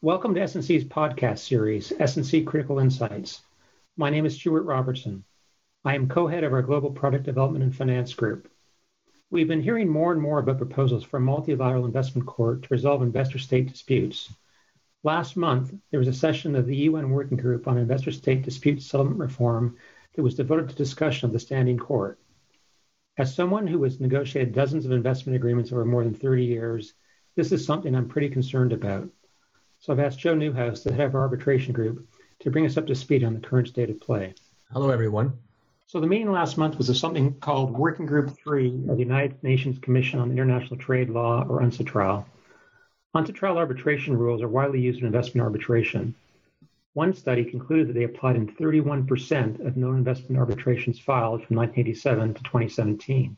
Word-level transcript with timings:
Welcome 0.00 0.34
to 0.36 0.40
S&C's 0.40 0.84
podcast 0.84 1.40
series, 1.40 1.92
S&C 1.98 2.42
Critical 2.44 2.78
Insights. 2.78 3.42
My 3.96 4.08
name 4.08 4.24
is 4.24 4.36
Stuart 4.36 4.62
Robertson. 4.62 5.24
I 5.84 5.96
am 5.96 6.08
co-head 6.08 6.44
of 6.44 6.52
our 6.52 6.62
Global 6.62 6.92
Project 6.92 7.24
Development 7.24 7.62
and 7.62 7.76
Finance 7.76 8.14
Group. 8.14 8.50
We've 9.30 9.48
been 9.48 9.60
hearing 9.60 9.88
more 9.88 10.12
and 10.12 10.22
more 10.22 10.38
about 10.38 10.56
proposals 10.58 11.04
for 11.04 11.18
a 11.18 11.20
multilateral 11.20 11.84
investment 11.84 12.26
court 12.26 12.62
to 12.62 12.68
resolve 12.70 13.02
investor-state 13.02 13.68
disputes. 13.68 14.32
Last 15.04 15.36
month, 15.36 15.74
there 15.90 16.00
was 16.00 16.08
a 16.08 16.12
session 16.14 16.56
of 16.56 16.66
the 16.66 16.76
UN 16.76 17.10
Working 17.10 17.36
Group 17.36 17.68
on 17.68 17.76
Investor-State 17.76 18.42
Dispute 18.42 18.80
Settlement 18.80 19.18
Reform 19.18 19.76
that 20.14 20.22
was 20.22 20.36
devoted 20.36 20.70
to 20.70 20.74
discussion 20.74 21.26
of 21.26 21.32
the 21.32 21.38
Standing 21.38 21.76
Court. 21.76 22.18
As 23.18 23.34
someone 23.34 23.66
who 23.66 23.82
has 23.82 23.98
negotiated 23.98 24.54
dozens 24.54 24.86
of 24.86 24.92
investment 24.92 25.34
agreements 25.34 25.72
over 25.72 25.84
more 25.84 26.04
than 26.04 26.14
30 26.14 26.44
years, 26.44 26.94
this 27.34 27.50
is 27.50 27.66
something 27.66 27.96
I'm 27.96 28.08
pretty 28.08 28.28
concerned 28.28 28.72
about. 28.72 29.08
So 29.80 29.92
I've 29.92 29.98
asked 29.98 30.20
Joe 30.20 30.36
Neuhaus, 30.36 30.84
the 30.84 30.92
head 30.92 31.06
of 31.06 31.16
our 31.16 31.22
arbitration 31.22 31.72
group, 31.72 32.06
to 32.38 32.50
bring 32.52 32.64
us 32.64 32.76
up 32.76 32.86
to 32.86 32.94
speed 32.94 33.24
on 33.24 33.34
the 33.34 33.40
current 33.40 33.66
state 33.66 33.90
of 33.90 34.00
play. 34.00 34.34
Hello, 34.72 34.90
everyone. 34.90 35.32
So 35.86 35.98
the 35.98 36.06
meeting 36.06 36.30
last 36.30 36.58
month 36.58 36.78
was 36.78 36.90
of 36.90 36.96
something 36.96 37.34
called 37.40 37.76
Working 37.76 38.06
Group 38.06 38.36
3 38.38 38.84
of 38.88 38.96
the 38.96 39.02
United 39.02 39.42
Nations 39.42 39.80
Commission 39.80 40.20
on 40.20 40.30
International 40.30 40.76
Trade 40.76 41.10
Law, 41.10 41.44
or 41.48 41.60
UNCITRAL. 41.60 42.24
UNCITRAL 43.16 43.58
arbitration 43.58 44.16
rules 44.16 44.42
are 44.42 44.48
widely 44.48 44.80
used 44.80 45.00
in 45.00 45.06
investment 45.06 45.42
arbitration. 45.44 46.14
One 46.98 47.14
study 47.14 47.44
concluded 47.44 47.86
that 47.86 47.92
they 47.92 48.02
applied 48.02 48.34
in 48.34 48.48
31% 48.48 49.64
of 49.64 49.76
known 49.76 49.98
investment 49.98 50.36
arbitrations 50.36 50.98
filed 50.98 51.44
from 51.44 51.54
1987 51.54 52.34
to 52.34 52.42
2017. 52.42 53.36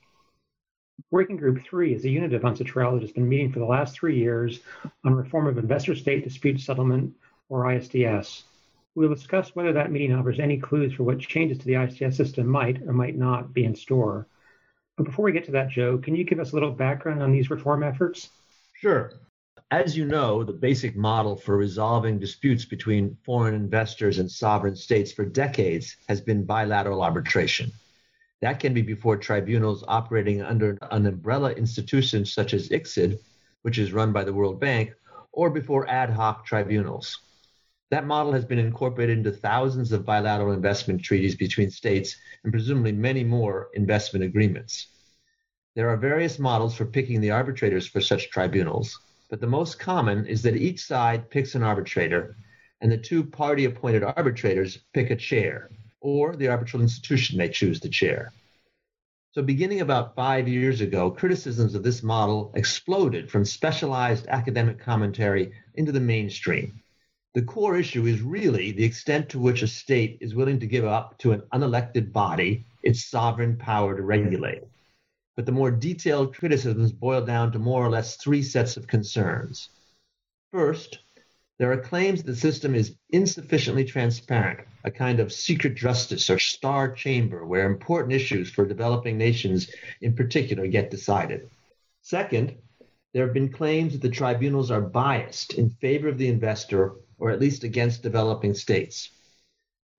Working 1.10 1.36
Group 1.36 1.62
3 1.62 1.92
is 1.92 2.06
a 2.06 2.08
unit 2.08 2.32
of 2.32 2.40
UNCITRAL 2.40 2.94
that 2.94 3.02
has 3.02 3.12
been 3.12 3.28
meeting 3.28 3.52
for 3.52 3.58
the 3.58 3.66
last 3.66 3.94
three 3.94 4.16
years 4.16 4.60
on 5.04 5.12
reform 5.12 5.46
of 5.46 5.58
investor 5.58 5.94
state 5.94 6.24
dispute 6.24 6.58
settlement, 6.58 7.14
or 7.50 7.64
ISDS. 7.64 8.44
We 8.94 9.06
will 9.06 9.14
discuss 9.14 9.54
whether 9.54 9.74
that 9.74 9.92
meeting 9.92 10.14
offers 10.14 10.40
any 10.40 10.56
clues 10.56 10.94
for 10.94 11.02
what 11.02 11.20
changes 11.20 11.58
to 11.58 11.66
the 11.66 11.74
ISDS 11.74 12.16
system 12.16 12.46
might 12.46 12.80
or 12.86 12.94
might 12.94 13.18
not 13.18 13.52
be 13.52 13.66
in 13.66 13.74
store. 13.74 14.26
But 14.96 15.04
before 15.04 15.26
we 15.26 15.32
get 15.32 15.44
to 15.44 15.52
that, 15.52 15.68
Joe, 15.68 15.98
can 15.98 16.16
you 16.16 16.24
give 16.24 16.40
us 16.40 16.52
a 16.52 16.54
little 16.54 16.72
background 16.72 17.22
on 17.22 17.30
these 17.30 17.50
reform 17.50 17.82
efforts? 17.82 18.30
Sure. 18.72 19.12
As 19.72 19.96
you 19.96 20.04
know, 20.04 20.42
the 20.42 20.52
basic 20.52 20.96
model 20.96 21.36
for 21.36 21.56
resolving 21.56 22.18
disputes 22.18 22.64
between 22.64 23.16
foreign 23.24 23.54
investors 23.54 24.18
and 24.18 24.28
sovereign 24.28 24.74
states 24.74 25.12
for 25.12 25.24
decades 25.24 25.96
has 26.08 26.20
been 26.20 26.44
bilateral 26.44 27.04
arbitration. 27.04 27.70
That 28.40 28.58
can 28.58 28.74
be 28.74 28.82
before 28.82 29.16
tribunals 29.16 29.84
operating 29.86 30.42
under 30.42 30.76
an 30.90 31.06
umbrella 31.06 31.52
institution 31.52 32.26
such 32.26 32.52
as 32.52 32.70
ICSID, 32.70 33.20
which 33.62 33.78
is 33.78 33.92
run 33.92 34.12
by 34.12 34.24
the 34.24 34.32
World 34.32 34.58
Bank, 34.58 34.92
or 35.30 35.50
before 35.50 35.88
ad 35.88 36.10
hoc 36.10 36.44
tribunals. 36.44 37.20
That 37.92 38.08
model 38.08 38.32
has 38.32 38.44
been 38.44 38.58
incorporated 38.58 39.18
into 39.18 39.30
thousands 39.30 39.92
of 39.92 40.04
bilateral 40.04 40.52
investment 40.52 41.04
treaties 41.04 41.36
between 41.36 41.70
states 41.70 42.16
and 42.42 42.52
presumably 42.52 42.90
many 42.90 43.22
more 43.22 43.68
investment 43.74 44.24
agreements. 44.24 44.88
There 45.76 45.90
are 45.90 45.96
various 45.96 46.40
models 46.40 46.74
for 46.74 46.86
picking 46.86 47.20
the 47.20 47.30
arbitrators 47.30 47.86
for 47.86 48.00
such 48.00 48.30
tribunals, 48.30 48.98
but 49.30 49.40
the 49.40 49.46
most 49.46 49.78
common 49.78 50.26
is 50.26 50.42
that 50.42 50.56
each 50.56 50.80
side 50.84 51.30
picks 51.30 51.54
an 51.54 51.62
arbitrator 51.62 52.36
and 52.80 52.90
the 52.90 52.98
two 52.98 53.22
party 53.22 53.64
appointed 53.64 54.02
arbitrators 54.02 54.78
pick 54.92 55.10
a 55.10 55.16
chair 55.16 55.70
or 56.00 56.34
the 56.34 56.48
arbitral 56.48 56.82
institution 56.82 57.38
may 57.38 57.48
choose 57.48 57.78
the 57.78 57.88
chair. 57.88 58.32
So, 59.32 59.42
beginning 59.42 59.80
about 59.80 60.16
five 60.16 60.48
years 60.48 60.80
ago, 60.80 61.10
criticisms 61.10 61.76
of 61.76 61.84
this 61.84 62.02
model 62.02 62.50
exploded 62.56 63.30
from 63.30 63.44
specialized 63.44 64.26
academic 64.26 64.80
commentary 64.80 65.52
into 65.74 65.92
the 65.92 66.00
mainstream. 66.00 66.82
The 67.34 67.42
core 67.42 67.76
issue 67.76 68.06
is 68.06 68.22
really 68.22 68.72
the 68.72 68.82
extent 68.82 69.28
to 69.28 69.38
which 69.38 69.62
a 69.62 69.68
state 69.68 70.18
is 70.20 70.34
willing 70.34 70.58
to 70.58 70.66
give 70.66 70.84
up 70.84 71.16
to 71.18 71.30
an 71.30 71.42
unelected 71.52 72.12
body 72.12 72.64
its 72.82 73.04
sovereign 73.04 73.56
power 73.56 73.96
to 73.96 74.02
regulate. 74.02 74.64
But 75.36 75.46
the 75.46 75.52
more 75.52 75.70
detailed 75.70 76.36
criticisms 76.36 76.92
boil 76.92 77.24
down 77.24 77.52
to 77.52 77.58
more 77.58 77.84
or 77.84 77.90
less 77.90 78.16
three 78.16 78.42
sets 78.42 78.76
of 78.76 78.86
concerns. 78.86 79.68
First, 80.52 80.98
there 81.58 81.70
are 81.72 81.76
claims 81.76 82.22
that 82.22 82.32
the 82.32 82.36
system 82.36 82.74
is 82.74 82.96
insufficiently 83.10 83.84
transparent, 83.84 84.66
a 84.84 84.90
kind 84.90 85.20
of 85.20 85.32
secret 85.32 85.74
justice 85.74 86.30
or 86.30 86.38
star 86.38 86.90
chamber 86.90 87.44
where 87.44 87.66
important 87.66 88.14
issues 88.14 88.50
for 88.50 88.64
developing 88.64 89.18
nations 89.18 89.70
in 90.00 90.14
particular 90.14 90.66
get 90.66 90.90
decided. 90.90 91.50
Second, 92.02 92.56
there 93.12 93.24
have 93.26 93.34
been 93.34 93.52
claims 93.52 93.92
that 93.92 94.02
the 94.02 94.08
tribunals 94.08 94.70
are 94.70 94.80
biased 94.80 95.54
in 95.54 95.68
favor 95.68 96.08
of 96.08 96.16
the 96.16 96.28
investor 96.28 96.94
or 97.18 97.30
at 97.30 97.40
least 97.40 97.62
against 97.62 98.02
developing 98.02 98.54
states. 98.54 99.10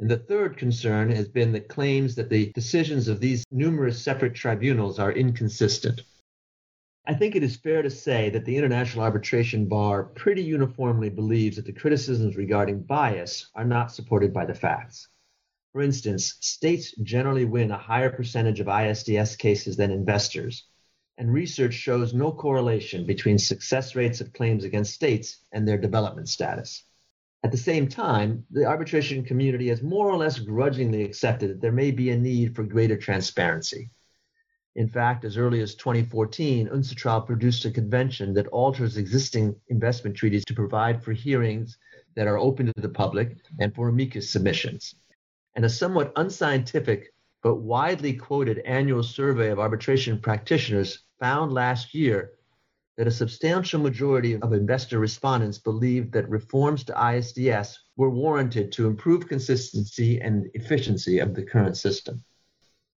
And 0.02 0.10
the 0.10 0.18
third 0.18 0.58
concern 0.58 1.12
has 1.12 1.28
been 1.30 1.52
the 1.52 1.62
claims 1.62 2.16
that 2.16 2.32
the 2.32 2.52
decisions 2.54 3.08
of 3.08 3.20
these 3.20 3.46
numerous 3.52 4.02
separate 4.02 4.34
tribunals 4.34 4.98
are 4.98 5.12
inconsistent. 5.12 6.02
I 7.06 7.14
think 7.14 7.36
it 7.36 7.44
is 7.44 7.58
fair 7.58 7.84
to 7.84 7.90
say 7.92 8.32
that 8.32 8.44
the 8.44 8.58
International 8.58 9.04
Arbitration 9.04 9.68
Bar 9.68 10.06
pretty 10.06 10.42
uniformly 10.42 11.10
believes 11.10 11.58
that 11.58 11.66
the 11.68 11.72
criticisms 11.72 12.36
regarding 12.36 12.82
bias 12.82 13.52
are 13.54 13.64
not 13.64 13.92
supported 13.92 14.34
by 14.34 14.44
the 14.46 14.56
facts. 14.56 15.08
For 15.72 15.84
instance, 15.84 16.36
states 16.40 16.96
generally 17.04 17.46
win 17.46 17.70
a 17.70 17.78
higher 17.78 18.10
percentage 18.10 18.60
of 18.60 18.66
ISDS 18.66 19.38
cases 19.38 19.78
than 19.78 19.92
investors, 19.92 20.66
and 21.20 21.32
research 21.32 21.76
shows 21.76 22.12
no 22.12 22.32
correlation 22.32 23.06
between 23.06 23.38
success 23.38 23.96
rates 23.96 24.20
of 24.20 24.34
claims 24.34 24.64
against 24.64 24.96
states 24.96 25.38
and 25.52 25.68
their 25.68 25.78
development 25.78 26.28
status. 26.28 26.86
At 27.44 27.52
the 27.52 27.58
same 27.58 27.88
time, 27.88 28.46
the 28.52 28.66
arbitration 28.66 29.24
community 29.24 29.70
has 29.70 29.82
more 29.82 30.08
or 30.08 30.16
less 30.16 30.38
grudgingly 30.38 31.04
accepted 31.04 31.50
that 31.50 31.62
there 31.62 31.72
may 31.72 31.90
be 31.90 32.12
a 32.12 32.18
need 32.18 32.56
for 32.56 32.64
greater 32.64 32.98
transparency. 32.98 33.90
In 34.76 34.88
fact, 34.88 35.26
as 35.26 35.38
early 35.38 35.62
as 35.62 35.76
2014, 35.76 36.68
UNCITRAL 36.68 37.22
produced 37.22 37.66
a 37.66 37.72
convention 37.72 38.34
that 38.36 38.48
alters 38.48 38.96
existing 38.96 39.56
investment 39.70 40.16
treaties 40.16 40.46
to 40.46 40.54
provide 40.54 41.04
for 41.04 41.14
hearings 41.14 41.78
that 42.16 42.28
are 42.28 42.38
open 42.38 42.68
to 42.68 42.74
the 42.78 42.90
public 42.90 43.38
and 43.60 43.74
for 43.74 43.90
amicus 43.90 44.30
submissions. 44.30 44.96
And 45.56 45.66
a 45.66 45.70
somewhat 45.70 46.14
unscientific 46.16 47.12
but 47.42 47.56
widely 47.56 48.14
quoted 48.14 48.60
annual 48.60 49.04
survey 49.04 49.50
of 49.50 49.60
arbitration 49.60 50.20
practitioners 50.20 51.04
found 51.20 51.52
last 51.52 51.94
year 51.96 52.34
that 52.98 53.08
a 53.08 53.12
substantial 53.12 53.80
majority 53.80 54.36
of 54.38 54.54
investor 54.54 55.00
respondents 55.00 55.58
believed 55.58 56.12
that 56.14 56.30
reforms 56.30 56.84
to 56.84 56.94
ISDS 56.94 57.78
were 57.96 58.10
warranted 58.10 58.72
to 58.74 58.88
improve 58.88 59.28
consistency 59.28 60.20
and 60.20 60.50
efficiency 60.54 61.20
of 61.20 61.34
the 61.34 61.44
current 61.44 61.78
system. 61.78 62.24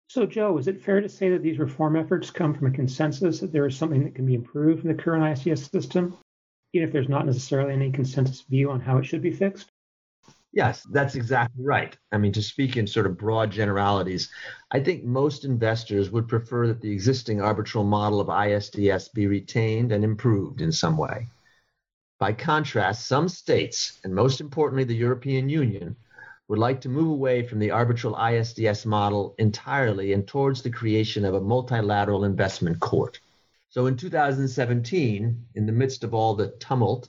So, 0.09 0.27
Joe, 0.27 0.59
is 0.59 0.69
it 0.69 0.83
fair 0.83 1.01
to 1.01 1.09
say 1.09 1.31
that 1.31 1.43
these 1.43 1.59
reform 1.59 1.97
efforts 1.97 2.31
come 2.31 2.55
from 2.55 2.67
a 2.67 2.71
consensus 2.71 3.41
that 3.41 3.53
there 3.53 3.67
is 3.67 3.77
something 3.77 4.05
that 4.05 4.15
can 4.15 4.27
be 4.27 4.35
improved 4.35 4.85
in 4.85 4.95
the 4.95 5.03
current 5.03 5.25
ISDS 5.25 5.71
system, 5.71 6.17
even 6.73 6.87
if 6.87 6.93
there's 6.93 7.09
not 7.09 7.27
necessarily 7.27 7.73
any 7.73 7.91
consensus 7.91 8.43
view 8.43 8.71
on 8.71 8.81
how 8.81 8.99
it 8.99 9.07
should 9.07 9.23
be 9.23 9.31
fixed? 9.31 9.71
Yes, 10.53 10.83
that's 10.91 11.15
exactly 11.15 11.65
right. 11.65 11.97
I 12.13 12.19
mean, 12.19 12.33
to 12.33 12.43
speak 12.43 12.77
in 12.77 12.87
sort 12.87 13.07
of 13.07 13.17
broad 13.17 13.51
generalities, 13.51 14.29
I 14.71 14.81
think 14.81 15.03
most 15.03 15.47
investors 15.47 16.11
would 16.11 16.29
prefer 16.29 16.67
that 16.67 16.83
the 16.83 16.91
existing 16.93 17.41
arbitral 17.41 17.85
model 17.85 18.21
of 18.21 18.29
ISDS 18.29 19.15
be 19.15 19.27
retained 19.27 19.93
and 19.93 20.05
improved 20.05 20.61
in 20.61 20.71
some 20.71 20.99
way. 20.99 21.29
By 22.21 22.35
contrast, 22.35 23.09
some 23.09 23.29
states, 23.31 23.99
and 24.05 24.15
most 24.15 24.43
importantly 24.43 24.85
the 24.85 24.95
European 24.95 25.49
Union, 25.49 25.97
would 26.49 26.59
like 26.59 26.83
to 26.83 26.91
move 26.91 27.09
away 27.09 27.43
from 27.43 27.59
the 27.59 27.71
arbitral 27.71 28.15
ISDS 28.15 28.85
model 28.85 29.35
entirely 29.39 30.13
and 30.13 30.29
towards 30.29 30.61
the 30.61 30.71
creation 30.71 31.25
of 31.25 31.35
a 31.35 31.41
multilateral 31.41 32.25
investment 32.25 32.79
court. 32.79 33.19
So 33.71 33.87
in 33.87 33.97
2017, 33.97 35.47
in 35.55 35.67
the 35.67 35.73
midst 35.73 36.05
of 36.05 36.13
all 36.13 36.35
the 36.35 36.49
tumult, 36.61 37.09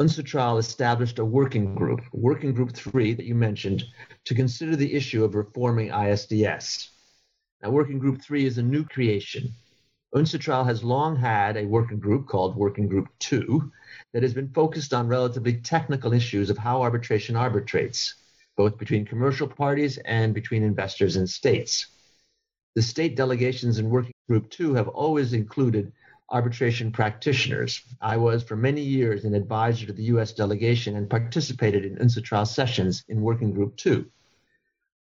UNCITRAL 0.00 0.58
established 0.58 1.18
a 1.18 1.24
working 1.24 1.74
group, 1.74 2.00
Working 2.12 2.52
Group 2.52 2.72
3 2.72 3.14
that 3.14 3.24
you 3.24 3.34
mentioned, 3.34 3.82
to 4.26 4.34
consider 4.34 4.76
the 4.76 4.94
issue 4.94 5.24
of 5.24 5.34
reforming 5.34 5.88
ISDS. 5.88 6.90
Now, 7.60 7.70
Working 7.70 7.98
Group 7.98 8.22
3 8.22 8.46
is 8.46 8.58
a 8.58 8.62
new 8.62 8.84
creation. 8.84 9.50
UNCITRAL 10.14 10.64
has 10.64 10.84
long 10.84 11.16
had 11.16 11.56
a 11.56 11.66
working 11.66 11.98
group 11.98 12.28
called 12.28 12.56
Working 12.56 12.86
Group 12.86 13.08
2 13.18 13.72
that 14.12 14.22
has 14.22 14.32
been 14.32 14.52
focused 14.52 14.94
on 14.94 15.08
relatively 15.08 15.54
technical 15.54 16.12
issues 16.12 16.48
of 16.48 16.58
how 16.58 16.80
arbitration 16.80 17.34
arbitrates 17.34 18.14
both 18.56 18.78
between 18.78 19.04
commercial 19.04 19.48
parties 19.48 19.98
and 19.98 20.32
between 20.32 20.62
investors 20.62 21.16
and 21.16 21.28
states. 21.28 21.86
The 22.76 22.82
state 22.82 23.16
delegations 23.16 23.80
in 23.80 23.90
Working 23.90 24.14
Group 24.28 24.48
2 24.50 24.74
have 24.74 24.86
always 24.86 25.32
included 25.32 25.92
arbitration 26.30 26.92
practitioners. 26.92 27.82
I 28.00 28.16
was 28.16 28.42
for 28.42 28.56
many 28.56 28.82
years 28.82 29.24
an 29.24 29.34
advisor 29.34 29.86
to 29.86 29.92
the 29.92 30.04
U.S. 30.04 30.32
delegation 30.32 30.96
and 30.96 31.08
participated 31.08 31.84
in 31.84 31.96
UNCITRAL 31.96 32.46
sessions 32.46 33.04
in 33.08 33.22
Working 33.22 33.52
Group 33.52 33.76
2. 33.76 34.04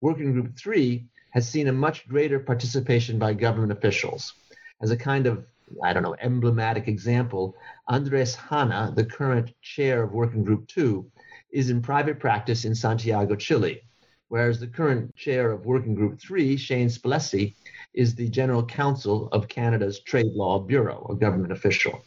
Working 0.01 0.33
Group 0.33 0.59
3 0.59 1.05
has 1.31 1.49
seen 1.49 1.69
a 1.69 1.73
much 1.73 2.09
greater 2.09 2.41
participation 2.41 3.19
by 3.19 3.35
government 3.35 3.73
officials. 3.73 4.35
As 4.81 4.91
a 4.91 4.97
kind 4.97 5.27
of, 5.27 5.47
I 5.83 5.93
don't 5.93 6.03
know, 6.03 6.17
emblematic 6.21 6.89
example, 6.89 7.55
Andres 7.87 8.37
Jana, 8.51 8.93
the 8.95 9.05
current 9.05 9.53
chair 9.63 10.03
of 10.03 10.13
Working 10.13 10.43
Group 10.43 10.67
2, 10.67 11.09
is 11.53 11.71
in 11.71 11.83
private 11.83 12.19
practice 12.19 12.65
in 12.65 12.75
Santiago, 12.75 13.37
Chile, 13.37 13.83
whereas 14.33 14.59
the 14.59 14.67
current 14.67 15.15
chair 15.15 15.53
of 15.53 15.67
Working 15.67 15.95
Group 15.95 16.19
3, 16.19 16.57
Shane 16.57 16.89
Spelliscy, 16.89 17.55
is 17.93 18.15
the 18.15 18.31
general 18.31 18.65
counsel 18.65 19.29
of 19.31 19.47
Canada's 19.47 20.01
Trade 20.01 20.33
Law 20.33 20.59
Bureau, 20.59 21.07
a 21.11 21.15
government 21.15 21.53
official. 21.53 22.03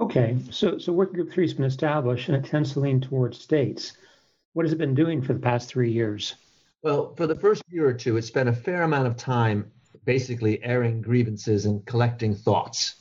Okay, 0.00 0.36
so, 0.50 0.76
so 0.78 0.92
Working 0.92 1.14
Group 1.14 1.32
3 1.32 1.44
has 1.44 1.54
been 1.54 1.66
established 1.66 2.28
and 2.28 2.36
it 2.36 2.50
tends 2.50 2.72
to 2.72 2.80
lean 2.80 3.00
towards 3.00 3.38
states. 3.38 3.92
What 4.54 4.66
has 4.66 4.72
it 4.72 4.78
been 4.78 4.96
doing 4.96 5.22
for 5.22 5.32
the 5.32 5.38
past 5.38 5.68
three 5.68 5.92
years? 5.92 6.34
Well, 6.82 7.14
for 7.14 7.28
the 7.28 7.36
first 7.36 7.62
year 7.70 7.86
or 7.86 7.94
two, 7.94 8.16
it 8.16 8.22
spent 8.22 8.48
a 8.48 8.52
fair 8.52 8.82
amount 8.82 9.06
of 9.06 9.16
time 9.16 9.70
basically 10.04 10.60
airing 10.64 11.00
grievances 11.00 11.64
and 11.64 11.86
collecting 11.86 12.34
thoughts. 12.34 12.96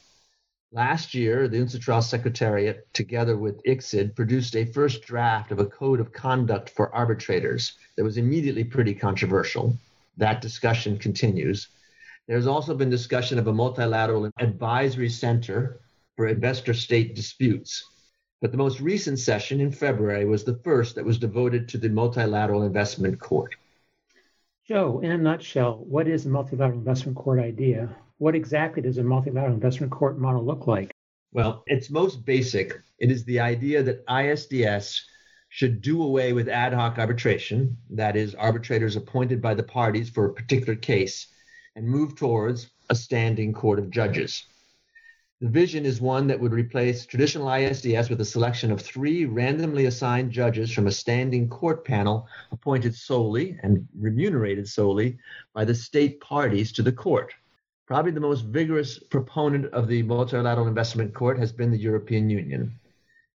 Last 0.71 1.15
year, 1.15 1.47
the 1.47 1.57
UNCITRAL 1.57 2.03
Secretariat, 2.03 2.87
together 2.93 3.37
with 3.37 3.63
ICSID, 3.63 4.15
produced 4.15 4.55
a 4.55 4.65
first 4.65 5.01
draft 5.01 5.51
of 5.51 5.57
a 5.57 5.65
code 5.65 5.99
of 5.99 6.13
conduct 6.13 6.69
for 6.69 6.93
arbitrators 6.93 7.73
that 7.97 8.03
was 8.03 8.17
immediately 8.17 8.63
pretty 8.63 8.93
controversial. 8.93 9.75
That 10.17 10.41
discussion 10.41 10.99
continues. 10.99 11.69
There's 12.27 12.45
also 12.45 12.75
been 12.75 12.91
discussion 12.91 13.39
of 13.39 13.47
a 13.47 13.53
multilateral 13.53 14.29
advisory 14.37 15.09
center 15.09 15.79
for 16.15 16.27
investor 16.27 16.75
state 16.75 17.15
disputes. 17.15 17.83
But 18.39 18.51
the 18.51 18.57
most 18.57 18.79
recent 18.79 19.17
session 19.17 19.59
in 19.61 19.71
February 19.71 20.25
was 20.25 20.43
the 20.43 20.59
first 20.63 20.93
that 20.95 21.05
was 21.05 21.17
devoted 21.17 21.67
to 21.69 21.79
the 21.79 21.89
multilateral 21.89 22.61
investment 22.61 23.19
court. 23.19 23.55
Joe, 24.67 24.99
in 24.99 25.09
a 25.09 25.17
nutshell, 25.17 25.83
what 25.87 26.07
is 26.07 26.25
the 26.25 26.29
multilateral 26.29 26.77
investment 26.77 27.17
court 27.17 27.39
idea? 27.39 27.89
What 28.19 28.35
exactly 28.35 28.81
does 28.81 28.97
a 28.97 29.03
multilateral 29.03 29.53
investment 29.53 29.93
court 29.93 30.19
model 30.19 30.45
look 30.45 30.67
like? 30.67 30.91
Well, 31.31 31.63
it's 31.67 31.89
most 31.89 32.25
basic. 32.25 32.77
It 32.99 33.11
is 33.11 33.23
the 33.23 33.39
idea 33.39 33.81
that 33.81 34.05
ISDS 34.07 35.01
should 35.47 35.81
do 35.81 36.03
away 36.03 36.33
with 36.33 36.49
ad 36.49 36.73
hoc 36.73 36.97
arbitration, 36.99 37.77
that 37.91 38.17
is, 38.17 38.35
arbitrators 38.35 38.97
appointed 38.97 39.41
by 39.41 39.53
the 39.53 39.63
parties 39.63 40.09
for 40.09 40.25
a 40.25 40.33
particular 40.33 40.75
case, 40.75 41.27
and 41.77 41.87
move 41.87 42.17
towards 42.17 42.69
a 42.89 42.95
standing 42.95 43.53
court 43.53 43.79
of 43.79 43.89
judges. 43.89 44.43
The 45.39 45.47
vision 45.47 45.85
is 45.85 46.01
one 46.01 46.27
that 46.27 46.41
would 46.41 46.51
replace 46.51 47.05
traditional 47.05 47.47
ISDS 47.47 48.09
with 48.09 48.19
a 48.19 48.25
selection 48.25 48.69
of 48.69 48.81
three 48.81 49.23
randomly 49.23 49.85
assigned 49.85 50.31
judges 50.31 50.73
from 50.73 50.87
a 50.87 50.91
standing 50.91 51.47
court 51.47 51.85
panel 51.85 52.27
appointed 52.51 52.95
solely 52.95 53.57
and 53.63 53.87
remunerated 53.97 54.67
solely 54.67 55.19
by 55.53 55.63
the 55.63 55.73
state 55.73 56.19
parties 56.19 56.73
to 56.73 56.83
the 56.83 56.91
court. 56.91 57.33
Probably 57.89 58.11
the 58.11 58.19
most 58.19 58.45
vigorous 58.45 58.99
proponent 58.99 59.65
of 59.73 59.87
the 59.87 60.03
multilateral 60.03 60.67
investment 60.67 61.11
court 61.11 61.39
has 61.39 61.51
been 61.51 61.71
the 61.71 61.77
European 61.79 62.29
Union. 62.29 62.79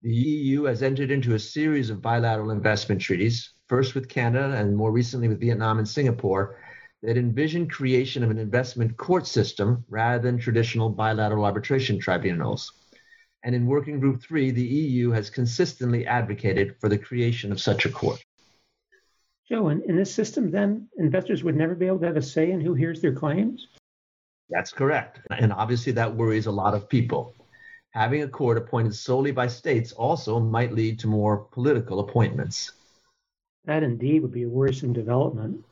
The 0.02 0.12
EU 0.12 0.64
has 0.64 0.82
entered 0.82 1.12
into 1.12 1.37
a 1.37 1.38
series 1.38 1.88
of 1.88 2.02
bilateral 2.02 2.50
investment 2.50 3.00
treaties, 3.00 3.52
first 3.69 3.94
with 3.94 4.08
Canada 4.08 4.56
and 4.56 4.76
more 4.76 4.91
recently 4.91 5.29
with 5.29 5.38
Vietnam 5.38 5.79
and 5.79 5.88
Singapore, 5.88 6.56
that 7.00 7.17
envision 7.17 7.69
creation 7.69 8.25
of 8.25 8.31
an 8.32 8.38
investment 8.38 8.97
court 8.97 9.25
system 9.25 9.85
rather 9.88 10.20
than 10.20 10.37
traditional 10.37 10.88
bilateral 10.88 11.44
arbitration 11.44 12.00
tribunals. 12.00 12.73
And 13.44 13.55
in 13.55 13.67
Working 13.67 14.00
Group 14.00 14.20
3, 14.20 14.50
the 14.50 14.64
EU 14.64 15.12
has 15.12 15.31
consistently 15.31 16.08
advocated 16.08 16.75
for 16.81 16.88
the 16.88 16.99
creation 16.99 17.52
of 17.52 17.61
such 17.61 17.87
a 17.87 17.88
court. 17.88 18.20
Joe, 19.49 19.69
in, 19.69 19.81
in 19.82 19.94
this 19.94 20.12
system, 20.12 20.50
then 20.50 20.88
investors 20.99 21.44
would 21.44 21.55
never 21.55 21.76
be 21.76 21.87
able 21.87 22.00
to 22.00 22.06
have 22.06 22.17
a 22.17 22.23
say 22.23 22.50
in 22.50 22.61
who 22.61 22.75
hears 22.75 23.00
their 23.00 23.14
claims? 23.14 23.69
That's 24.50 24.73
correct. 24.73 25.20
And 25.31 25.52
obviously, 25.52 25.93
that 25.93 26.14
worries 26.14 26.47
a 26.47 26.50
lot 26.50 26.75
of 26.75 26.88
people. 26.88 27.35
Having 27.91 28.23
a 28.23 28.29
court 28.29 28.58
appointed 28.58 28.94
solely 28.94 29.32
by 29.32 29.47
states 29.47 29.93
also 29.93 30.38
might 30.38 30.73
lead 30.73 30.99
to 31.00 31.06
more 31.06 31.38
political 31.38 32.00
appointments. 32.00 32.73
That 33.64 33.82
indeed 33.82 34.23
would 34.23 34.32
be 34.32 34.44
a 34.44 34.49
worrisome 34.49 34.93
development. 34.93 35.64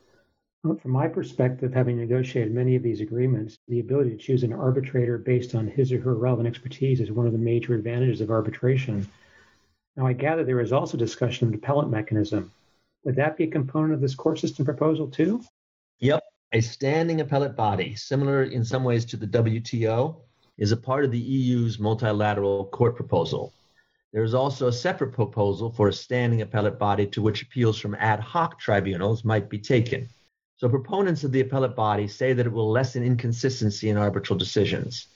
From 0.61 0.91
my 0.91 1.07
perspective, 1.07 1.73
having 1.73 1.97
negotiated 1.97 2.53
many 2.53 2.75
of 2.75 2.83
these 2.83 2.99
agreements, 2.99 3.57
the 3.69 3.79
ability 3.79 4.09
to 4.11 4.17
choose 4.17 4.43
an 4.43 4.51
arbitrator 4.51 5.17
based 5.17 5.55
on 5.55 5.67
his 5.67 5.93
or 5.93 6.01
her 6.01 6.15
relevant 6.15 6.49
expertise 6.49 6.99
is 6.99 7.11
one 7.11 7.25
of 7.25 7.31
the 7.31 7.37
major 7.37 7.75
advantages 7.75 8.19
of 8.19 8.29
arbitration. 8.29 9.07
Now, 9.95 10.05
I 10.05 10.13
gather 10.13 10.43
there 10.43 10.59
is 10.59 10.73
also 10.73 10.97
discussion 10.97 11.47
of 11.47 11.53
an 11.53 11.59
appellate 11.59 11.89
mechanism. 11.89 12.51
Would 13.05 13.15
that 13.15 13.37
be 13.37 13.45
a 13.45 13.47
component 13.47 13.93
of 13.93 14.01
this 14.01 14.15
court 14.15 14.39
system 14.39 14.65
proposal 14.65 15.07
too? 15.07 15.41
Yep, 15.99 16.21
a 16.51 16.61
standing 16.61 17.21
appellate 17.21 17.55
body, 17.55 17.93
similar 17.93 18.43
in 18.43 18.65
some 18.65 18.83
ways 18.83 19.05
to 19.05 19.17
the 19.17 19.27
WTO, 19.27 20.15
is 20.57 20.71
a 20.71 20.77
part 20.77 21.05
of 21.05 21.11
the 21.11 21.19
EU's 21.19 21.77
multilateral 21.77 22.65
court 22.65 22.95
proposal. 22.95 23.53
There 24.11 24.23
is 24.23 24.33
also 24.33 24.67
a 24.67 24.73
separate 24.73 25.13
proposal 25.13 25.69
for 25.69 25.89
a 25.89 25.93
standing 25.93 26.41
appellate 26.41 26.79
body 26.79 27.05
to 27.07 27.21
which 27.21 27.43
appeals 27.43 27.79
from 27.79 27.93
ad 27.95 28.19
hoc 28.19 28.59
tribunals 28.59 29.23
might 29.23 29.47
be 29.47 29.59
taken. 29.59 30.09
So, 30.57 30.67
proponents 30.67 31.23
of 31.23 31.31
the 31.31 31.41
appellate 31.41 31.75
body 31.75 32.07
say 32.07 32.33
that 32.33 32.47
it 32.47 32.51
will 32.51 32.71
lessen 32.71 33.03
inconsistency 33.03 33.89
in 33.89 33.97
arbitral 33.97 34.37
decisions. 34.37 35.07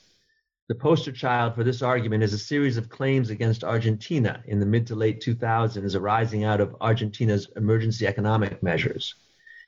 The 0.69 0.75
poster 0.75 1.11
child 1.11 1.55
for 1.55 1.63
this 1.63 1.81
argument 1.81 2.23
is 2.23 2.33
a 2.33 2.37
series 2.37 2.77
of 2.77 2.89
claims 2.89 3.31
against 3.31 3.63
Argentina 3.63 4.43
in 4.45 4.59
the 4.59 4.67
mid 4.67 4.85
to 4.87 4.95
late 4.95 5.19
2000s 5.19 5.95
arising 5.95 6.43
out 6.43 6.61
of 6.61 6.75
Argentina's 6.79 7.49
emergency 7.55 8.05
economic 8.05 8.61
measures 8.61 9.15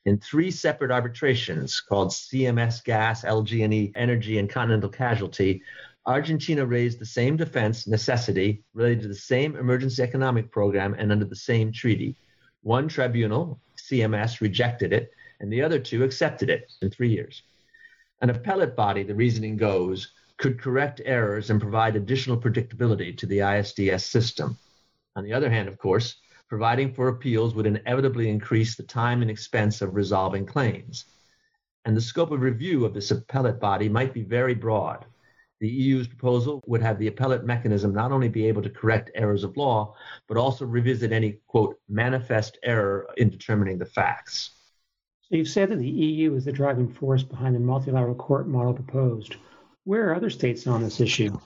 in 0.06 0.20
three 0.20 0.52
separate 0.52 0.92
arbitrations 0.92 1.82
called 1.82 2.10
CMS 2.10 2.84
Gas, 2.84 3.24
LG&E 3.24 3.92
Energy, 3.96 4.38
and 4.38 4.50
Continental 4.50 4.90
Casualty, 4.90 5.64
Argentina 6.06 6.64
raised 6.64 7.00
the 7.00 7.06
same 7.06 7.36
defense 7.36 7.88
necessity 7.88 8.64
related 8.76 9.02
to 9.02 9.08
the 9.08 9.16
same 9.16 9.56
emergency 9.56 10.04
economic 10.04 10.52
program 10.52 10.94
and 10.94 11.12
under 11.12 11.26
the 11.26 11.36
same 11.36 11.72
treaty. 11.72 12.16
One 12.62 12.88
tribunal, 12.88 13.60
CMS, 13.78 14.42
rejected 14.42 14.94
it, 14.94 15.12
and 15.40 15.52
the 15.52 15.64
other 15.64 15.80
two 15.80 16.04
accepted 16.04 16.50
it 16.52 16.72
in 16.82 16.92
three 16.92 17.10
years. 17.10 17.42
An 18.22 18.30
appellate 18.30 18.76
body, 18.76 19.02
the 19.04 19.16
reasoning 19.16 19.58
goes, 19.58 20.12
could 20.38 20.62
correct 20.62 21.02
errors 21.06 21.50
and 21.50 21.60
provide 21.60 21.96
additional 21.96 22.40
predictability 22.40 23.18
to 23.18 23.26
the 23.26 23.40
ISDS 23.40 24.02
system. 24.02 24.58
On 25.16 25.24
the 25.24 25.34
other 25.34 25.50
hand, 25.50 25.68
of 25.68 25.78
course, 25.80 26.18
providing 26.48 26.94
for 26.94 27.08
appeals 27.08 27.56
would 27.56 27.66
inevitably 27.66 28.30
increase 28.30 28.76
the 28.76 28.84
time 28.84 29.22
and 29.22 29.32
expense 29.32 29.82
of 29.82 29.96
resolving 29.96 30.46
claims. 30.46 31.06
And 31.86 31.96
the 31.96 32.02
scope 32.02 32.32
of 32.32 32.42
review 32.42 32.86
of 32.86 32.94
this 32.94 33.12
appellate 33.12 33.60
body 33.60 33.90
might 33.90 34.14
be 34.14 34.24
very 34.24 34.56
broad. 34.56 35.06
The 35.62 35.70
EU's 35.70 36.08
proposal 36.08 36.62
would 36.68 36.82
have 36.82 37.00
the 37.00 37.08
appellate 37.08 37.46
mechanism 37.46 37.94
not 37.94 38.12
only 38.12 38.28
be 38.28 38.48
able 38.48 38.62
to 38.62 38.70
correct 38.70 39.12
errors 39.16 39.44
of 39.44 39.56
law, 39.56 39.96
but 40.28 40.38
also 40.38 40.66
revisit 40.66 41.12
any, 41.12 41.40
quote, 41.48 41.80
manifest 41.88 42.58
error 42.64 43.08
in 43.18 43.30
determining 43.30 43.78
the 43.78 43.86
facts. 43.86 44.52
So 45.22 45.38
you've 45.38 45.48
said 45.48 45.70
that 45.70 45.80
the 45.80 45.90
EU 45.90 46.36
is 46.36 46.46
the 46.46 46.52
driving 46.52 46.92
force 46.92 47.24
behind 47.24 47.56
the 47.56 47.60
multilateral 47.60 48.16
court 48.16 48.48
model 48.48 48.74
proposed. 48.74 49.38
Where 49.86 50.10
are 50.10 50.16
other 50.16 50.30
states 50.30 50.68
on 50.68 50.84
this 50.84 51.00
issue? 51.00 51.40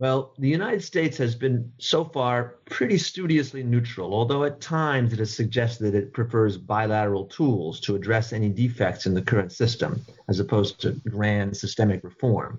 Well, 0.00 0.32
the 0.38 0.48
United 0.48 0.82
States 0.82 1.18
has 1.18 1.34
been 1.34 1.70
so 1.76 2.06
far 2.06 2.54
pretty 2.64 2.96
studiously 2.96 3.62
neutral, 3.62 4.14
although 4.14 4.44
at 4.44 4.58
times 4.58 5.12
it 5.12 5.18
has 5.18 5.30
suggested 5.30 5.92
that 5.92 5.94
it 5.94 6.14
prefers 6.14 6.56
bilateral 6.56 7.26
tools 7.26 7.80
to 7.80 7.96
address 7.96 8.32
any 8.32 8.48
defects 8.48 9.04
in 9.04 9.12
the 9.12 9.20
current 9.20 9.52
system, 9.52 10.00
as 10.26 10.40
opposed 10.40 10.80
to 10.80 10.92
grand 11.10 11.54
systemic 11.54 12.02
reform. 12.02 12.58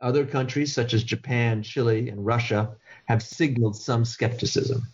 Other 0.00 0.24
countries, 0.24 0.72
such 0.72 0.94
as 0.94 1.02
Japan, 1.02 1.64
Chile, 1.64 2.08
and 2.08 2.24
Russia, 2.24 2.76
have 3.06 3.20
signaled 3.20 3.74
some 3.74 4.04
skepticism. 4.04 4.86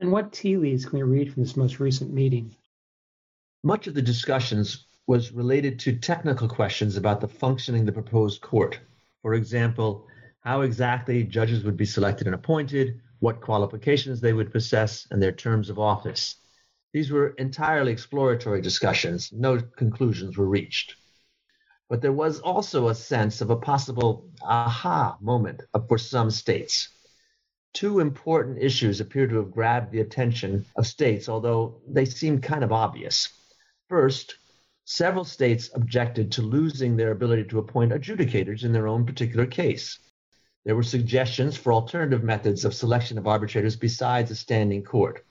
And 0.00 0.10
what 0.10 0.32
tea 0.32 0.56
leaves 0.56 0.86
can 0.86 0.98
we 0.98 1.02
read 1.02 1.30
from 1.30 1.42
this 1.42 1.58
most 1.58 1.78
recent 1.78 2.10
meeting? 2.10 2.56
Much 3.62 3.86
of 3.86 3.92
the 3.92 4.00
discussions 4.00 4.86
was 5.06 5.30
related 5.30 5.78
to 5.80 5.98
technical 5.98 6.48
questions 6.48 6.96
about 6.96 7.20
the 7.20 7.28
functioning 7.28 7.82
of 7.82 7.86
the 7.86 7.92
proposed 7.92 8.40
court. 8.40 8.80
For 9.20 9.34
example, 9.34 10.06
how 10.46 10.60
exactly 10.60 11.24
judges 11.24 11.64
would 11.64 11.76
be 11.76 11.84
selected 11.84 12.28
and 12.28 12.34
appointed, 12.34 13.00
what 13.18 13.40
qualifications 13.40 14.20
they 14.20 14.32
would 14.32 14.52
possess, 14.52 15.04
and 15.10 15.20
their 15.20 15.32
terms 15.32 15.68
of 15.68 15.76
office. 15.76 16.36
These 16.92 17.10
were 17.10 17.30
entirely 17.30 17.90
exploratory 17.90 18.62
discussions. 18.62 19.32
No 19.32 19.58
conclusions 19.58 20.38
were 20.38 20.46
reached. 20.46 20.94
But 21.88 22.00
there 22.00 22.12
was 22.12 22.38
also 22.38 22.86
a 22.86 22.94
sense 22.94 23.40
of 23.40 23.50
a 23.50 23.56
possible 23.56 24.30
aha 24.40 25.18
moment 25.20 25.62
for 25.88 25.98
some 25.98 26.30
states. 26.30 26.90
Two 27.74 27.98
important 27.98 28.62
issues 28.62 29.00
appear 29.00 29.26
to 29.26 29.38
have 29.38 29.50
grabbed 29.50 29.90
the 29.90 30.00
attention 30.00 30.64
of 30.76 30.86
states, 30.86 31.28
although 31.28 31.80
they 31.88 32.04
seemed 32.04 32.44
kind 32.44 32.62
of 32.62 32.70
obvious. 32.70 33.30
First, 33.88 34.36
several 34.84 35.24
states 35.24 35.70
objected 35.74 36.30
to 36.32 36.42
losing 36.42 36.96
their 36.96 37.10
ability 37.10 37.46
to 37.46 37.58
appoint 37.58 37.90
adjudicators 37.90 38.62
in 38.62 38.72
their 38.72 38.86
own 38.86 39.04
particular 39.04 39.46
case. 39.46 39.98
There 40.66 40.74
were 40.74 40.82
suggestions 40.82 41.56
for 41.56 41.72
alternative 41.72 42.24
methods 42.24 42.64
of 42.64 42.74
selection 42.74 43.18
of 43.18 43.28
arbitrators 43.28 43.76
besides 43.76 44.32
a 44.32 44.34
standing 44.34 44.82
court. 44.82 45.24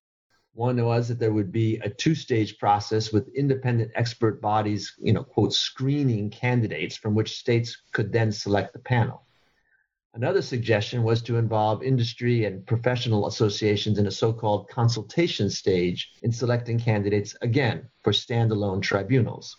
One 0.53 0.81
was 0.81 1.09
that 1.09 1.19
there 1.19 1.33
would 1.33 1.51
be 1.51 1.75
a 1.79 1.89
two-stage 1.89 2.57
process 2.57 3.11
with 3.11 3.27
independent 3.35 3.91
expert 3.95 4.41
bodies, 4.41 4.93
you 4.97 5.11
know, 5.11 5.25
quote, 5.25 5.51
screening 5.51 6.29
candidates 6.29 6.95
from 6.95 7.15
which 7.15 7.37
states 7.37 7.77
could 7.91 8.13
then 8.13 8.31
select 8.31 8.71
the 8.71 8.79
panel. 8.79 9.25
Another 10.13 10.41
suggestion 10.41 11.03
was 11.03 11.21
to 11.23 11.35
involve 11.35 11.83
industry 11.83 12.45
and 12.45 12.65
professional 12.65 13.27
associations 13.27 13.99
in 13.99 14.07
a 14.07 14.11
so-called 14.11 14.69
consultation 14.69 15.49
stage 15.49 16.13
in 16.23 16.31
selecting 16.31 16.79
candidates, 16.79 17.35
again, 17.41 17.89
for 18.03 18.13
standalone 18.13 18.81
tribunals. 18.81 19.57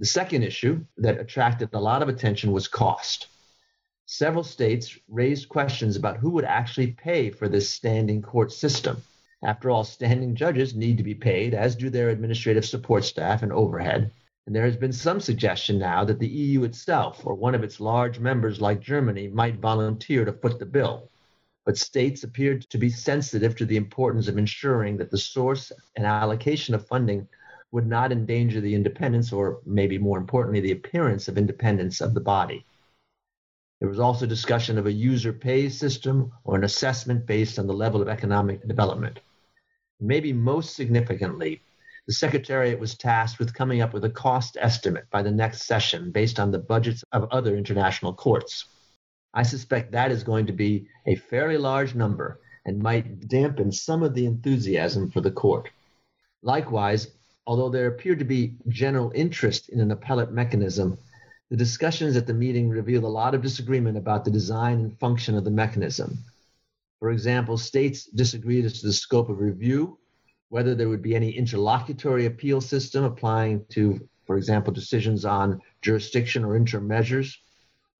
The 0.00 0.06
second 0.06 0.42
issue 0.42 0.84
that 0.96 1.20
attracted 1.20 1.68
a 1.72 1.80
lot 1.80 2.02
of 2.02 2.08
attention 2.08 2.50
was 2.50 2.66
cost. 2.66 3.28
Several 4.10 4.42
states 4.42 4.98
raised 5.06 5.50
questions 5.50 5.94
about 5.94 6.16
who 6.16 6.30
would 6.30 6.46
actually 6.46 6.92
pay 6.92 7.28
for 7.28 7.46
this 7.46 7.68
standing 7.68 8.22
court 8.22 8.50
system. 8.50 9.02
After 9.42 9.68
all, 9.68 9.84
standing 9.84 10.34
judges 10.34 10.74
need 10.74 10.96
to 10.96 11.02
be 11.02 11.14
paid, 11.14 11.52
as 11.52 11.76
do 11.76 11.90
their 11.90 12.08
administrative 12.08 12.64
support 12.64 13.04
staff 13.04 13.42
and 13.42 13.52
overhead. 13.52 14.10
And 14.46 14.56
there 14.56 14.64
has 14.64 14.78
been 14.78 14.94
some 14.94 15.20
suggestion 15.20 15.78
now 15.78 16.04
that 16.04 16.18
the 16.18 16.26
EU 16.26 16.64
itself, 16.64 17.20
or 17.26 17.34
one 17.34 17.54
of 17.54 17.62
its 17.62 17.80
large 17.80 18.18
members 18.18 18.62
like 18.62 18.80
Germany, 18.80 19.28
might 19.28 19.56
volunteer 19.56 20.24
to 20.24 20.32
foot 20.32 20.58
the 20.58 20.64
bill. 20.64 21.10
But 21.66 21.76
states 21.76 22.24
appeared 22.24 22.62
to 22.70 22.78
be 22.78 22.88
sensitive 22.88 23.56
to 23.56 23.66
the 23.66 23.76
importance 23.76 24.26
of 24.26 24.38
ensuring 24.38 24.96
that 24.96 25.10
the 25.10 25.18
source 25.18 25.70
and 25.96 26.06
allocation 26.06 26.74
of 26.74 26.86
funding 26.86 27.28
would 27.72 27.86
not 27.86 28.10
endanger 28.10 28.62
the 28.62 28.74
independence, 28.74 29.34
or 29.34 29.60
maybe 29.66 29.98
more 29.98 30.16
importantly, 30.16 30.60
the 30.60 30.72
appearance 30.72 31.28
of 31.28 31.36
independence 31.36 32.00
of 32.00 32.14
the 32.14 32.20
body. 32.20 32.64
There 33.80 33.88
was 33.88 34.00
also 34.00 34.26
discussion 34.26 34.76
of 34.76 34.86
a 34.86 34.92
user 34.92 35.32
pay 35.32 35.68
system 35.68 36.32
or 36.44 36.56
an 36.56 36.64
assessment 36.64 37.26
based 37.26 37.58
on 37.58 37.66
the 37.66 37.74
level 37.74 38.02
of 38.02 38.08
economic 38.08 38.66
development. 38.66 39.20
Maybe 40.00 40.32
most 40.32 40.74
significantly, 40.74 41.62
the 42.06 42.14
Secretariat 42.14 42.78
was 42.78 42.96
tasked 42.96 43.38
with 43.38 43.54
coming 43.54 43.80
up 43.80 43.92
with 43.92 44.04
a 44.04 44.10
cost 44.10 44.56
estimate 44.60 45.04
by 45.10 45.22
the 45.22 45.30
next 45.30 45.62
session 45.62 46.10
based 46.10 46.40
on 46.40 46.50
the 46.50 46.58
budgets 46.58 47.04
of 47.12 47.28
other 47.30 47.56
international 47.56 48.14
courts. 48.14 48.64
I 49.34 49.42
suspect 49.42 49.92
that 49.92 50.10
is 50.10 50.24
going 50.24 50.46
to 50.46 50.52
be 50.52 50.88
a 51.06 51.14
fairly 51.14 51.58
large 51.58 51.94
number 51.94 52.40
and 52.64 52.82
might 52.82 53.28
dampen 53.28 53.70
some 53.70 54.02
of 54.02 54.14
the 54.14 54.26
enthusiasm 54.26 55.10
for 55.10 55.20
the 55.20 55.30
court. 55.30 55.68
Likewise, 56.42 57.08
although 57.46 57.68
there 57.68 57.88
appeared 57.88 58.18
to 58.18 58.24
be 58.24 58.56
general 58.68 59.12
interest 59.14 59.68
in 59.68 59.80
an 59.80 59.90
appellate 59.90 60.32
mechanism, 60.32 60.98
the 61.50 61.56
discussions 61.56 62.16
at 62.16 62.26
the 62.26 62.34
meeting 62.34 62.68
revealed 62.68 63.04
a 63.04 63.08
lot 63.08 63.34
of 63.34 63.42
disagreement 63.42 63.96
about 63.96 64.24
the 64.24 64.30
design 64.30 64.80
and 64.80 64.98
function 64.98 65.34
of 65.34 65.44
the 65.44 65.50
mechanism. 65.50 66.18
For 66.98 67.10
example, 67.10 67.56
states 67.56 68.04
disagreed 68.04 68.64
as 68.66 68.80
to 68.80 68.86
the 68.86 68.92
scope 68.92 69.30
of 69.30 69.38
review, 69.38 69.98
whether 70.50 70.74
there 70.74 70.88
would 70.88 71.02
be 71.02 71.14
any 71.14 71.30
interlocutory 71.30 72.26
appeal 72.26 72.60
system 72.60 73.04
applying 73.04 73.64
to, 73.70 74.06
for 74.26 74.36
example, 74.36 74.72
decisions 74.72 75.24
on 75.24 75.60
jurisdiction 75.80 76.44
or 76.44 76.56
interim 76.56 76.86
measures, 76.86 77.38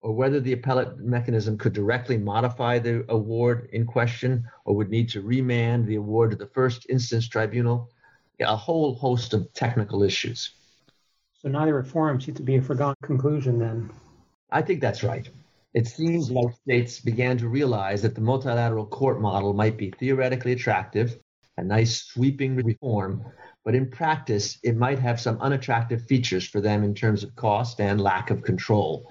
or 0.01 0.13
whether 0.13 0.39
the 0.39 0.53
appellate 0.53 0.99
mechanism 0.99 1.57
could 1.57 1.73
directly 1.73 2.17
modify 2.17 2.77
the 2.77 3.03
award 3.09 3.69
in 3.73 3.85
question 3.85 4.45
or 4.65 4.75
would 4.75 4.89
need 4.89 5.09
to 5.09 5.21
remand 5.21 5.87
the 5.87 5.95
award 5.95 6.31
to 6.31 6.37
the 6.37 6.47
first 6.47 6.85
instance 6.89 7.27
tribunal, 7.27 7.89
a 8.39 8.55
whole 8.55 8.95
host 8.95 9.33
of 9.33 9.51
technical 9.53 10.03
issues. 10.03 10.51
So 11.39 11.47
neither 11.47 11.73
reform 11.73 12.19
seems 12.19 12.37
to 12.37 12.43
be 12.43 12.57
a 12.57 12.61
foregone 12.61 12.95
conclusion 13.01 13.59
then. 13.59 13.89
I 14.51 14.61
think 14.61 14.81
that's 14.81 15.03
right. 15.03 15.29
It 15.73 15.87
seems 15.87 16.29
like 16.29 16.53
states 16.55 16.99
began 16.99 17.37
to 17.37 17.47
realize 17.47 18.01
that 18.01 18.13
the 18.13 18.21
multilateral 18.21 18.85
court 18.85 19.21
model 19.21 19.53
might 19.53 19.77
be 19.77 19.91
theoretically 19.91 20.51
attractive, 20.51 21.17
a 21.57 21.63
nice 21.63 22.03
sweeping 22.03 22.57
reform, 22.57 23.23
but 23.63 23.75
in 23.75 23.89
practice, 23.89 24.57
it 24.63 24.75
might 24.75 24.99
have 24.99 25.21
some 25.21 25.39
unattractive 25.39 26.05
features 26.07 26.45
for 26.45 26.59
them 26.59 26.83
in 26.83 26.93
terms 26.93 27.23
of 27.23 27.35
cost 27.35 27.79
and 27.79 28.01
lack 28.01 28.31
of 28.31 28.43
control. 28.43 29.09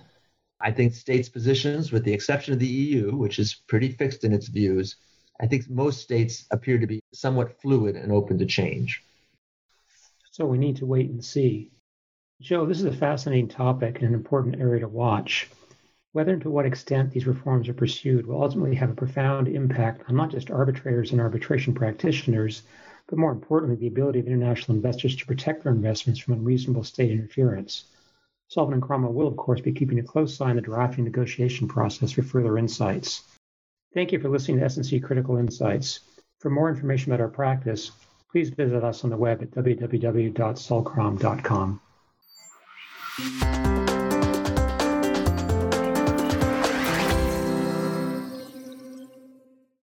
I 0.61 0.73
think 0.73 0.95
states' 0.95 1.29
positions, 1.31 1.93
with 1.93 2.05
the 2.05 2.13
exception 2.13 2.53
of 2.53 2.59
the 2.59 2.67
EU, 2.67 3.17
which 3.17 3.39
is 3.39 3.63
pretty 3.69 3.93
fixed 3.93 4.25
in 4.25 4.35
its 4.35 4.49
views, 4.49 4.97
I 5.41 5.47
think 5.47 5.71
most 5.71 6.03
states 6.03 6.45
appear 6.51 6.79
to 6.79 6.87
be 6.87 7.01
somewhat 7.15 7.61
fluid 7.63 7.97
and 7.97 8.13
open 8.13 8.37
to 8.39 8.47
change. 8.47 9.03
So 10.33 10.45
we 10.45 10.59
need 10.59 10.77
to 10.77 10.87
wait 10.87 11.09
and 11.09 11.25
see. 11.25 11.71
Joe, 12.40 12.66
this 12.66 12.78
is 12.78 12.85
a 12.85 12.92
fascinating 12.92 13.49
topic 13.49 13.97
and 13.97 14.07
an 14.07 14.14
important 14.14 14.61
area 14.61 14.83
to 14.83 14.88
watch. 14.88 15.50
Whether 16.12 16.35
and 16.35 16.42
to 16.42 16.50
what 16.50 16.66
extent 16.66 17.11
these 17.11 17.26
reforms 17.26 17.68
are 17.68 17.75
pursued 17.75 18.26
will 18.26 18.40
ultimately 18.40 18.76
have 18.76 18.90
a 18.90 18.95
profound 18.95 19.49
impact 19.49 20.09
on 20.09 20.14
not 20.14 20.30
just 20.30 20.49
arbitrators 20.49 21.11
and 21.11 21.21
arbitration 21.21 21.75
practitioners, 21.75 22.62
but 23.09 23.18
more 23.18 23.33
importantly, 23.33 23.75
the 23.75 23.88
ability 23.88 24.21
of 24.21 24.28
international 24.28 24.76
investors 24.76 25.16
to 25.16 25.26
protect 25.26 25.64
their 25.64 25.73
investments 25.73 26.21
from 26.21 26.35
unreasonable 26.35 26.85
state 26.85 27.11
interference. 27.11 27.87
Sullivan 28.47 28.75
and 28.75 28.83
Cromwell 28.83 29.14
will, 29.14 29.26
of 29.26 29.37
course, 29.37 29.61
be 29.61 29.73
keeping 29.73 29.99
a 29.99 30.04
close 30.04 30.40
eye 30.40 30.50
on 30.50 30.57
the 30.57 30.62
drafting 30.62 31.02
negotiation 31.02 31.66
process 31.66 32.12
for 32.12 32.23
further 32.23 32.57
insights. 32.57 33.25
Thank 33.95 34.12
you 34.12 34.21
for 34.21 34.28
listening 34.28 34.61
to 34.61 34.64
S&C 34.64 35.00
Critical 35.00 35.38
Insights. 35.38 35.99
For 36.38 36.50
more 36.50 36.68
information 36.68 37.11
about 37.11 37.21
our 37.21 37.28
practice, 37.28 37.90
please 38.30 38.50
visit 38.50 38.85
us 38.85 39.02
on 39.02 39.11
the 39.11 39.16
web 39.16 39.42
at 39.42 39.50
www.sullcrom.com. 39.50 41.80
Thank 43.19 43.67
you. 43.67 43.78